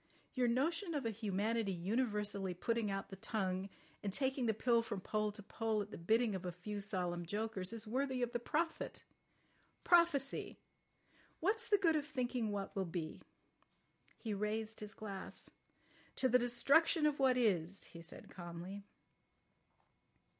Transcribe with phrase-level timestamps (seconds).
[0.33, 3.69] Your notion of a humanity universally putting out the tongue
[4.01, 7.23] and taking the pill from pole to pole at the bidding of a few solemn
[7.23, 9.03] jokers is worthy of the prophet.
[9.83, 10.57] Prophecy!
[11.39, 13.21] What's the good of thinking of what will be!"
[14.17, 15.51] He raised his glass.
[16.15, 18.81] "To the destruction of what is," he said calmly.